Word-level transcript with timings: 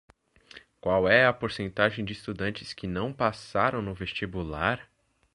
Qual 0.79 1.07
é 1.07 1.27
a 1.27 1.31
porcentagem 1.31 2.03
de 2.03 2.11
estudantes 2.13 2.73
que 2.73 2.87
não 2.87 3.13
passaram 3.13 3.83
no 3.83 3.93
vestibular? 3.93 4.89